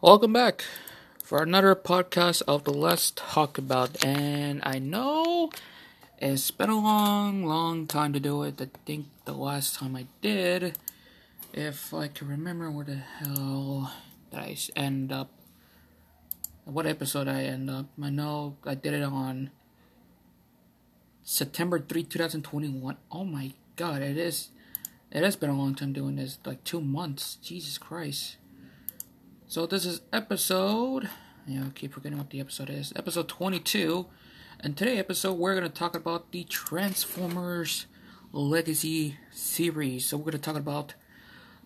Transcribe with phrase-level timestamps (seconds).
[0.00, 0.62] Welcome back
[1.24, 4.04] for another podcast of the Let's Talk About.
[4.04, 5.50] And I know
[6.18, 8.60] it's been a long, long time to do it.
[8.60, 10.78] I think the last time I did,
[11.52, 13.92] if I can remember where the hell
[14.30, 15.30] did I end up,
[16.64, 17.86] what episode I end up.
[18.00, 19.50] I know I did it on
[21.24, 22.96] September 3, 2021.
[23.10, 24.50] Oh my god, it is.
[25.10, 27.34] It has been a long time doing this, like two months.
[27.42, 28.36] Jesus Christ.
[29.50, 31.08] So this is episode.
[31.46, 32.92] Yeah, I keep forgetting what the episode is.
[32.94, 34.04] Episode 22.
[34.60, 37.86] And today episode we're gonna talk about the Transformers
[38.30, 40.04] Legacy series.
[40.04, 40.92] So we're gonna talk about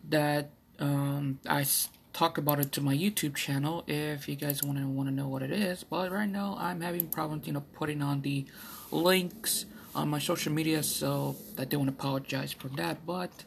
[0.08, 0.50] that.
[0.78, 1.66] Um, I
[2.12, 5.50] talk about it to my YouTube channel if you guys want to know what it
[5.50, 5.82] is.
[5.82, 8.46] But right now I'm having problems, you know, putting on the
[8.92, 13.04] links on my social media, so I do want to apologize for that.
[13.04, 13.42] But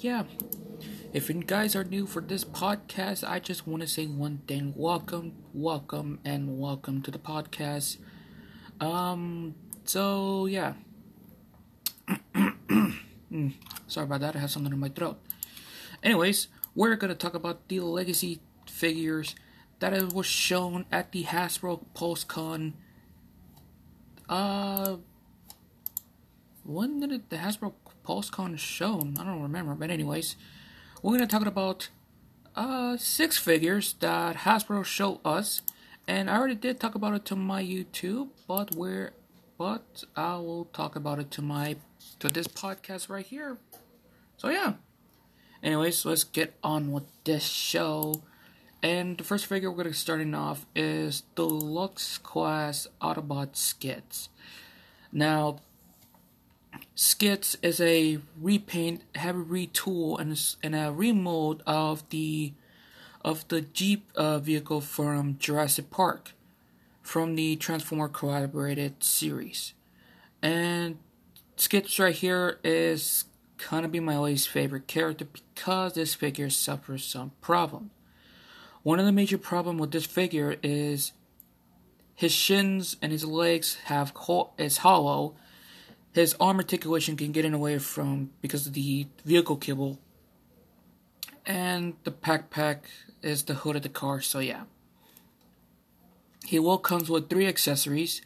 [0.00, 0.24] yeah,
[1.12, 4.72] if you guys are new for this podcast, I just want to say one thing:
[4.76, 7.98] welcome, welcome, and welcome to the podcast.
[8.80, 10.74] Um, so yeah.
[12.34, 13.52] mm,
[13.86, 14.36] sorry about that.
[14.36, 15.18] I have something in my throat.
[16.02, 19.34] Anyways, we're gonna talk about the legacy figures
[19.80, 22.74] that was shown at the Hasbro PulseCon.
[24.28, 24.98] Uh,
[26.68, 27.72] when did it, the Hasbro
[28.06, 29.16] PulseCon shown?
[29.18, 30.36] I don't remember, but anyways,
[31.02, 31.88] we're gonna talk about
[32.54, 35.62] uh six figures that Hasbro showed us,
[36.06, 39.12] and I already did talk about it to my YouTube, but we're
[39.56, 41.76] but I will talk about it to my
[42.18, 43.56] to this podcast right here.
[44.36, 44.74] So yeah.
[45.62, 48.22] Anyways, let's get on with this show.
[48.80, 54.28] And the first figure we're gonna be starting off is the Lux class Autobot Skids.
[55.10, 55.60] Now,
[57.00, 62.54] Skids is a repaint, heavy retool, and and a remold of the
[63.24, 66.32] of the Jeep uh, vehicle from Jurassic Park,
[67.00, 69.74] from the Transformer collaborated series,
[70.42, 70.98] and
[71.54, 73.26] Skids right here is
[73.70, 77.92] gonna be my least favorite character because this figure suffers some problems.
[78.82, 81.12] One of the major problems with this figure is
[82.16, 84.12] his shins and his legs have
[84.58, 85.36] is hollow
[86.12, 89.98] his arm articulation can get in the way from because of the vehicle kibble.
[91.46, 92.86] And the pack pack
[93.22, 94.64] is the hood of the car, so yeah.
[96.44, 98.22] He will comes with three accessories.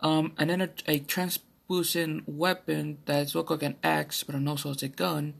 [0.00, 4.82] Um, and then a, a translucent weapon that's look like an axe, but also it's
[4.82, 5.34] a gun.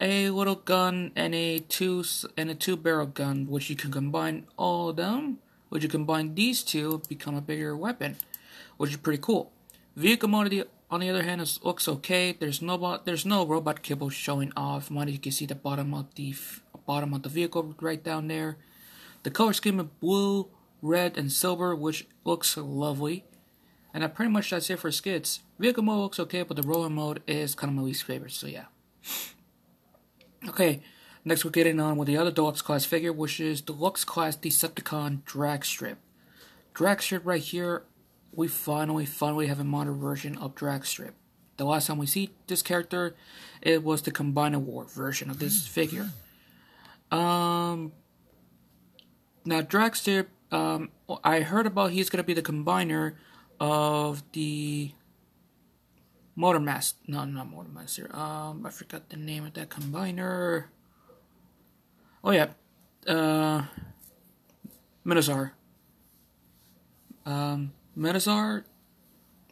[0.00, 2.04] A little gun and a two
[2.36, 5.38] and a two barrel gun, which you can combine all of them.
[5.68, 8.16] Which you combine these two, become a bigger weapon,
[8.76, 9.52] which is pretty cool.
[9.96, 12.32] Vehicle mode, on the other hand, is, looks okay.
[12.32, 14.90] There's no there's no robot cable showing off.
[14.90, 16.34] Money, you can see the bottom of the
[16.86, 18.56] bottom of the vehicle right down there.
[19.22, 20.48] The color scheme is blue,
[20.80, 23.24] red, and silver, which looks lovely.
[23.92, 25.40] And that pretty much that's it for Skids.
[25.58, 28.32] Vehicle mode looks okay, but the roller mode is kind of my least favorite.
[28.32, 28.66] So yeah.
[30.48, 30.80] Okay,
[31.24, 35.22] next we're getting on with the other Deluxe class figure, which is Deluxe class Decepticon
[35.24, 35.96] Dragstrip.
[36.72, 37.82] Drag Strip right here
[38.32, 41.12] we finally, finally have a modern version of Dragstrip.
[41.56, 43.14] The last time we see this character,
[43.60, 46.10] it was the Combiner War version of this figure.
[47.10, 47.92] Um,
[49.44, 50.90] now Dragstrip, um,
[51.22, 53.14] I heard about he's gonna be the combiner
[53.58, 54.92] of the
[56.38, 56.94] Motormaster.
[57.06, 58.14] No, not Motormaster.
[58.14, 60.66] Um, I forgot the name of that combiner.
[62.24, 62.48] Oh yeah,
[63.06, 63.64] uh,
[65.04, 65.52] Menasor.
[67.26, 68.64] Um, Menasor,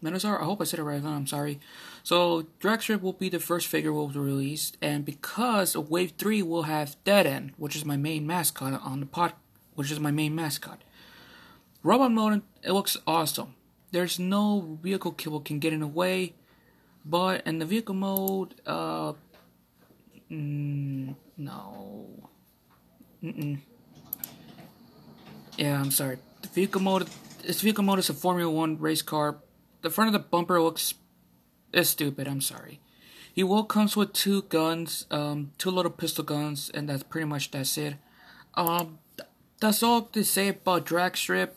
[0.02, 1.02] Menasor, I hope I said it right.
[1.02, 1.58] I'm sorry.
[2.02, 6.62] So Dragstrip will be the first figure we'll release, and because of Wave Three we'll
[6.62, 9.32] have Dead End, which is my main mascot on the pod,
[9.74, 10.82] which is my main mascot.
[11.82, 13.54] Robot mode, it looks awesome.
[13.90, 16.34] There's no vehicle kibble can get in the way,
[17.04, 19.14] but in the vehicle mode, uh,
[20.30, 22.06] mm, no,
[23.22, 23.58] Mm-mm.
[25.56, 26.18] yeah, I'm sorry.
[26.42, 27.08] The vehicle mode
[27.42, 29.38] this vehicle mode is a Formula One race car.
[29.82, 30.94] The front of the bumper looks
[31.72, 32.26] is stupid.
[32.26, 32.80] I'm sorry.
[33.32, 37.50] He will comes with two guns, um, two little pistol guns, and that's pretty much
[37.50, 37.94] that's it.
[38.54, 38.98] Um,
[39.60, 41.50] that's all to say about Dragstrip.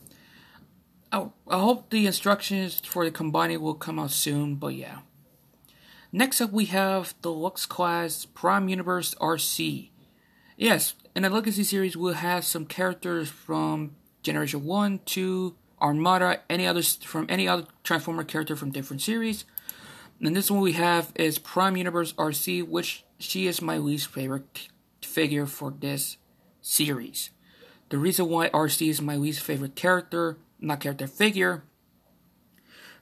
[1.12, 5.00] I, I hope the instructions for the combining will come out soon, but yeah.
[6.12, 9.90] Next up, we have the Lux Class Prime Universe Arcee.
[10.58, 16.68] Yes, in the Legacy series, we'll have some characters from Generation 1, 2, Armada, any
[16.68, 19.46] others from any other Transformer character from different series.
[20.22, 24.70] And this one we have is Prime Universe Arcee, which she is my least favorite
[25.02, 26.18] figure for this
[26.62, 27.32] series.
[27.92, 31.64] the reason why Arcee is my least favorite character, not character figure,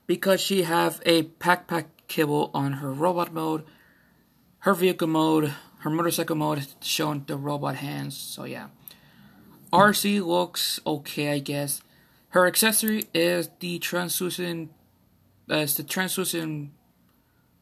[0.07, 3.63] because she have a pack pack kibble on her robot mode,
[4.59, 8.17] her vehicle mode, her motorcycle mode showing the robot hands.
[8.17, 8.69] So yeah,
[9.71, 11.83] Arcee looks okay, I guess.
[12.29, 14.71] Her accessory is the translucent,
[15.49, 16.71] uh, it's the translucent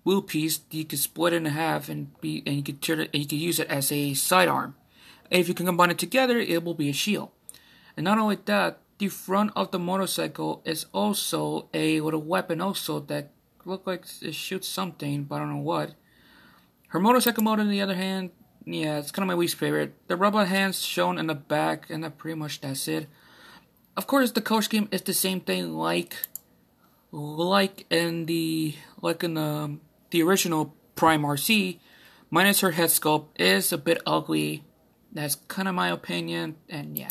[0.03, 0.59] wheel piece.
[0.71, 3.27] You can split it in half and be, and you can turn it, and you
[3.27, 4.75] can use it as a sidearm.
[5.31, 7.31] And if you can combine it together, it will be a shield.
[7.95, 12.99] And not only that, the front of the motorcycle is also a little weapon also
[13.01, 13.31] that
[13.63, 15.93] look like it shoots something, but I don't know what.
[16.89, 18.31] Her motorcycle mode, on the other hand,
[18.65, 19.93] yeah, it's kind of my least favorite.
[20.07, 23.07] The rubber hands shown in the back, and that pretty much that's it.
[23.97, 26.15] Of course, the color scheme is the same thing, like,
[27.11, 29.79] like in the like in the
[30.11, 31.79] the original Prime Arcee,
[32.29, 34.63] minus her head sculpt is a bit ugly.
[35.11, 37.09] That's kind of my opinion, and yeah.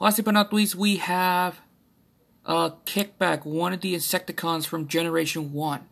[0.00, 1.60] Lastly but not least, we have
[2.46, 5.86] uh, Kickback, one of the Insecticons from Generation 1.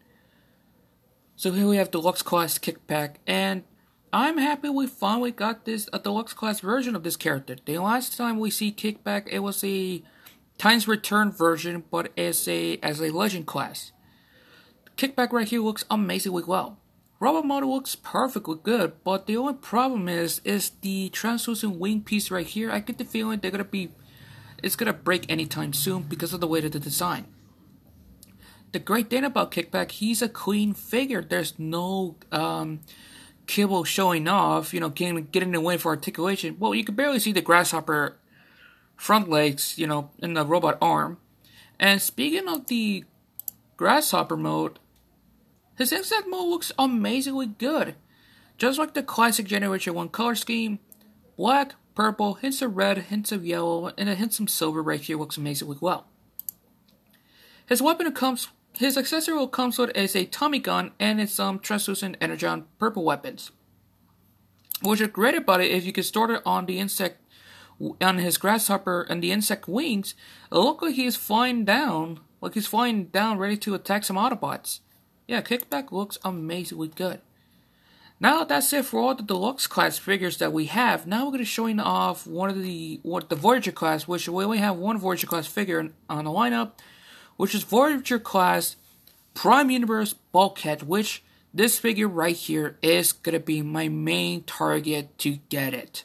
[1.37, 3.65] So here we have Deluxe Class Kickback, and
[4.13, 7.57] I'm happy we finally got this a Deluxe Class version of this character.
[7.63, 10.03] The last time we see Kickback, it was a
[10.57, 13.93] Titans Return version, but as a as a Legend class.
[14.97, 16.79] Kickback right here looks amazingly well.
[17.21, 22.31] Robot model looks perfectly good, but the only problem is is the translucent wing piece
[22.31, 22.71] right here.
[22.71, 23.91] I get the feeling they're gonna be
[24.63, 27.27] it's gonna break anytime soon because of the way of the design.
[28.73, 31.23] The great thing about Kickback, he's a clean figure.
[31.23, 32.81] There's no um,
[33.49, 36.57] kibble showing off, you know, getting getting away for articulation.
[36.61, 38.17] Well, you can barely see the grasshopper
[38.95, 41.19] front legs, you know, in the robot arm.
[41.81, 43.05] And speaking of the
[43.77, 44.79] grasshopper mode,
[45.77, 47.97] his insect mode looks amazingly good.
[48.59, 50.81] Just like the classic Generation 1 color scheme,
[51.37, 55.17] black, purple, hints of red, hints of yellow, and a hint of silver right here
[55.17, 56.07] looks amazingly well.
[57.67, 58.49] His weapon comes
[58.79, 63.05] his accessory will come with is a Tommy gun and its um translucent energon purple
[63.05, 63.51] weapons.
[64.81, 67.21] What's great about it is you can store it on the insect
[68.01, 70.15] on his grasshopper and the insect wings,
[70.51, 74.81] it looks like he's flying down, like he's flying down ready to attack some Autobots.
[75.27, 77.21] Yeah, Kickback looks amazingly good.
[78.21, 81.07] Now that's it for all the deluxe class figures that we have.
[81.07, 84.45] Now we're going to showing off one of the what the Voyager class, which we
[84.45, 86.73] only have one Voyager class figure on the lineup,
[87.39, 88.77] which is Voyager class
[89.33, 91.23] Prime Universe Bulkhead, which
[91.55, 96.05] this figure right here is to be my main target to get it.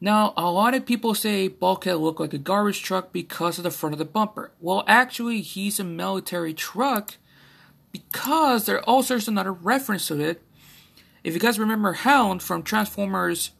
[0.00, 3.70] Now, a lot of people say Bulkhead look like a garbage truck because of the
[3.70, 4.52] front of the bumper.
[4.60, 7.16] Well, actually, he's a military truck
[7.92, 10.42] because there also is another reference to it.
[11.22, 13.52] If you guys remember Hound from Transformers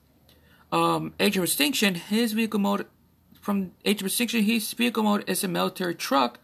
[0.72, 2.86] um, Age of Extinction, his vehicle mode
[3.40, 6.38] from Age of Extinction, his vehicle mode is a military truck.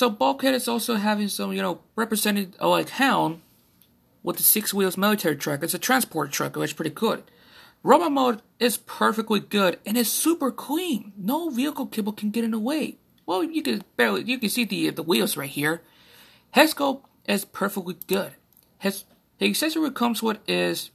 [0.00, 3.42] So Bulkhead is also having some, you know, represented uh, like Hound
[4.22, 5.62] with the six wheels military truck.
[5.62, 7.22] It's a transport truck, which is pretty good.
[7.82, 11.12] Robot mode is perfectly good and it's super clean.
[11.18, 12.96] No vehicle kibble can get in the way.
[13.26, 15.82] Well, you can barely you can see the the wheels right here.
[16.56, 18.32] Sculpt is perfectly good.
[18.78, 19.04] His
[19.36, 20.92] the accessory comes with is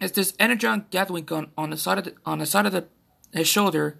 [0.00, 2.86] is this energon Gatling gun on the side of the on the side of the
[3.32, 3.98] his shoulder,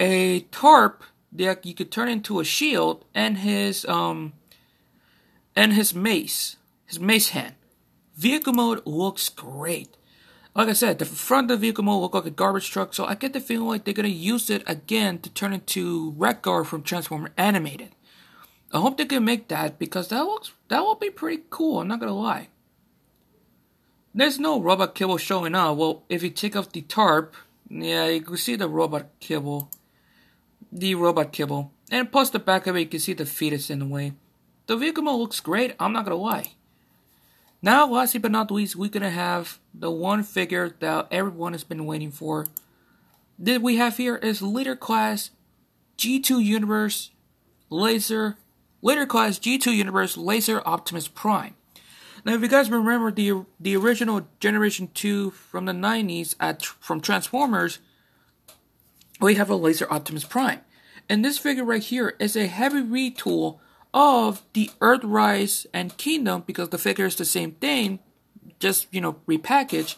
[0.00, 4.32] a tarp that you could turn into a shield, and his um
[5.56, 7.54] and his mace, his mace hand.
[8.16, 9.96] Vehicle mode looks great.
[10.54, 13.04] Like I said, the front of the vehicle mode looks like a garbage truck, so
[13.04, 16.82] I get the feeling like they're gonna use it again to turn into Wreck-Gar from
[16.82, 17.90] Transformer Animated.
[18.72, 21.80] I hope they can make that because that looks that will be pretty cool.
[21.80, 22.48] I'm not gonna lie.
[24.14, 25.76] There's no robot kibble showing up.
[25.76, 27.34] Well, if you take off the tarp,
[27.68, 29.70] yeah, you can see the robot kibble,
[30.74, 33.78] the robot kibble, and plus the back of it, you can see the fetus in
[33.78, 34.12] the way.
[34.66, 35.74] The vehicle looks great.
[35.78, 36.52] I'm not gonna lie.
[37.62, 41.86] Now, lastly but not least, we're gonna have the one figure that everyone has been
[41.86, 42.46] waiting for.
[43.38, 45.30] That we have here is Leader Class
[45.96, 47.10] G2 Universe
[47.70, 48.36] Laser
[48.82, 51.54] Leader class G2 Universe Laser Optimus Prime.
[52.22, 57.00] Now, if you guys remember the the original Generation 2 from the 90s at from
[57.00, 57.78] Transformers,
[59.20, 60.60] we have a Laser Optimus Prime.
[61.08, 63.58] And this figure right here is a heavy retool
[63.92, 68.00] of the Earthrise and Kingdom because the figure is the same thing,
[68.58, 69.96] just you know repackaged.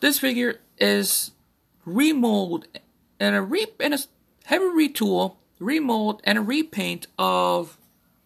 [0.00, 1.32] This figure is
[1.84, 2.66] remold
[3.20, 3.98] and a re and a
[4.44, 7.76] heavy retool, remold and a repaint of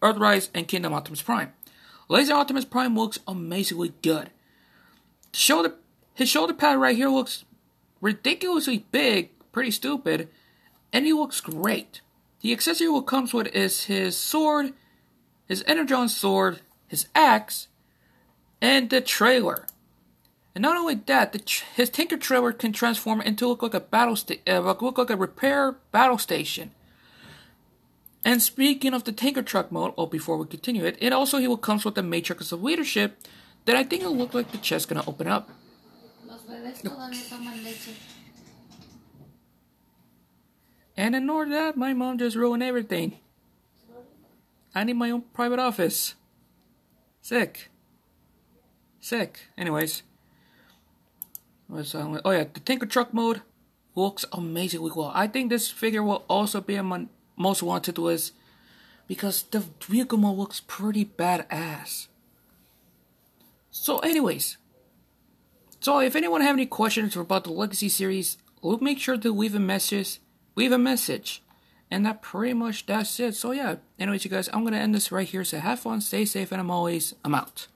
[0.01, 1.53] Earthrise, and Kingdom Optimus Prime.
[2.09, 4.29] Laser Optimus Prime looks amazingly good.
[5.33, 5.75] Shoulder,
[6.13, 7.45] his shoulder pad right here looks
[8.01, 10.27] ridiculously big, pretty stupid,
[10.91, 12.01] and he looks great.
[12.41, 14.73] The accessory what comes with is his sword,
[15.47, 17.69] his Energon sword, his axe,
[18.61, 19.65] and the trailer.
[20.53, 24.59] And not only that, his Tinker trailer can transform into look like a battle uh,
[24.81, 26.71] look like a repair battle station.
[28.25, 31.47] And speaking of the Tinker Truck mode, oh, before we continue it, it also he
[31.47, 33.17] will comes with the Matrix of Leadership
[33.65, 35.49] that I think will look like the chest gonna open up.
[40.95, 43.19] And in ignore that, my mom just ruined everything.
[44.75, 46.15] I need my own private office.
[47.21, 47.69] Sick.
[48.99, 49.39] Sick.
[49.57, 50.03] Anyways.
[51.67, 53.41] What's on Oh yeah, the Tinker Truck mode
[53.95, 55.11] looks amazingly well.
[55.13, 58.33] I think this figure will also be on my most wanted list
[59.07, 62.07] because the vehicle mode looks pretty badass.
[63.71, 64.57] So anyways,
[65.79, 68.37] so if anyone have any questions about the Legacy series,
[68.81, 70.19] make sure to leave a message
[70.55, 71.41] leave a message.
[71.91, 73.35] And that pretty much that's it.
[73.35, 75.43] So yeah, anyways, you guys, I'm gonna end this right here.
[75.43, 77.67] So have fun, stay safe, and I'm always I'm out.